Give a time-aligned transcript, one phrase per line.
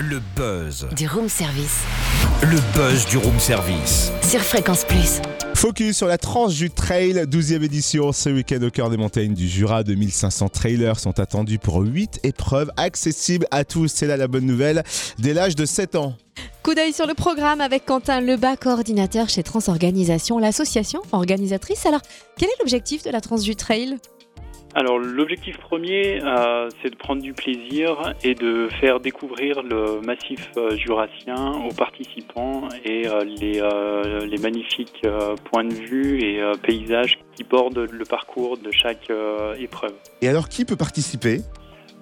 [0.00, 0.88] Le buzz.
[0.96, 1.80] Du room service.
[2.40, 4.10] Le buzz du room service.
[4.22, 5.20] Sur Fréquence Plus.
[5.54, 8.10] Focus sur la tranche du trail, 12e édition.
[8.10, 12.70] Ce week-end au cœur des montagnes du Jura, 2500 trailers sont attendus pour 8 épreuves
[12.78, 13.88] accessibles à tous.
[13.88, 14.84] C'est là la bonne nouvelle,
[15.18, 16.14] dès l'âge de 7 ans.
[16.62, 21.84] Coup d'œil sur le programme avec Quentin Lebas, coordinateur chez Transorganisation, l'association organisatrice.
[21.84, 22.00] Alors,
[22.38, 23.98] quel est l'objectif de la Trans du Trail?
[24.74, 30.48] Alors l'objectif premier, euh, c'est de prendre du plaisir et de faire découvrir le massif
[30.56, 36.40] euh, jurassien aux participants et euh, les, euh, les, magnifiques euh, points de vue et
[36.62, 39.10] paysages qui bordent le parcours de chaque
[39.58, 39.94] épreuve.
[40.22, 41.40] Et alors qui peut participer?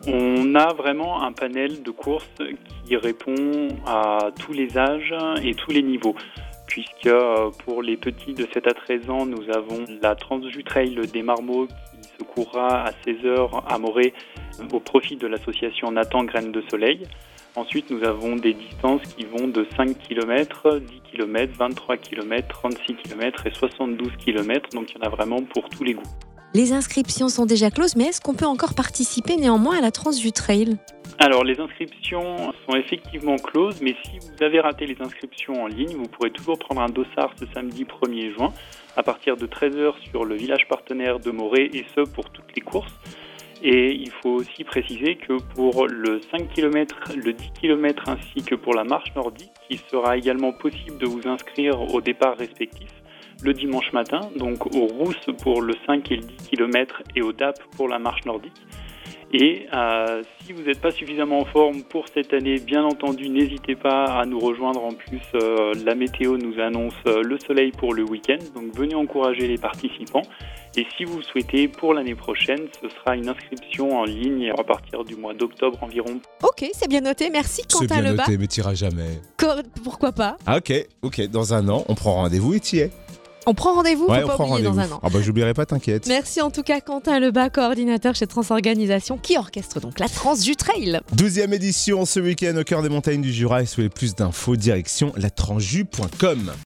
[0.06, 2.28] On a vraiment un panel de courses
[2.84, 6.14] qui répond à tous les âges et tous les niveaux
[6.78, 7.14] puisque
[7.64, 11.66] pour les petits de 7 à 13 ans, nous avons la Transju Trail des Marmots
[11.66, 14.14] qui se courra à 16 heures à Morée
[14.72, 17.02] au profit de l'association Nathan Graines de Soleil.
[17.56, 22.94] Ensuite, nous avons des distances qui vont de 5 km, 10 km, 23 km, 36
[22.94, 24.68] km et 72 km.
[24.72, 26.02] Donc, il y en a vraiment pour tous les goûts.
[26.54, 30.12] Les inscriptions sont déjà closes, mais est-ce qu'on peut encore participer néanmoins à la Trans
[30.12, 30.76] du Trail
[31.18, 35.96] alors les inscriptions sont effectivement closes, mais si vous avez raté les inscriptions en ligne,
[35.96, 38.52] vous pourrez toujours prendre un dossard ce samedi 1er juin
[38.96, 42.62] à partir de 13h sur le village partenaire de Morée et ce pour toutes les
[42.62, 42.94] courses.
[43.62, 48.54] Et il faut aussi préciser que pour le 5 km, le 10 km ainsi que
[48.54, 52.90] pour la marche nordique, il sera également possible de vous inscrire au départ respectif
[53.42, 57.32] le dimanche matin, donc aux rousses pour le 5 et le 10 km et au
[57.32, 58.60] DAP pour la marche nordique.
[59.32, 63.76] Et euh, si vous n'êtes pas suffisamment en forme pour cette année, bien entendu, n'hésitez
[63.76, 64.82] pas à nous rejoindre.
[64.82, 68.38] En plus, euh, la météo nous annonce euh, le soleil pour le week-end.
[68.54, 70.22] Donc venez encourager les participants.
[70.76, 74.62] Et si vous le souhaitez, pour l'année prochaine, ce sera une inscription en ligne à
[74.64, 76.20] partir du mois d'octobre environ.
[76.42, 77.28] Ok, c'est bien noté.
[77.30, 78.22] Merci C'est Quentin bien Lebas.
[78.26, 79.20] noté, mais t'iras jamais.
[79.36, 79.46] Co-
[79.84, 80.36] Pourquoi pas?
[80.46, 82.90] Ah, ok, ok, dans un an, on prend rendez-vous et t'y es.
[83.50, 85.00] On prend rendez-vous, Ouais, faut pas oublier dans un an.
[85.02, 86.06] Ah bah j'oublierai pas, t'inquiète.
[86.06, 90.54] Merci en tout cas Quentin Lebas, coordinateur chez Transorganisation, qui orchestre donc la Trans du
[90.54, 91.00] Trail.
[91.16, 94.14] 12e édition ce week-end au cœur des montagnes du Jura et si vous voulez plus
[94.14, 96.52] d'infos, direction latranju.com.